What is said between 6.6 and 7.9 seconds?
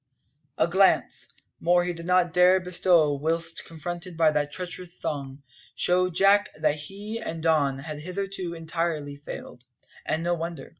he and Don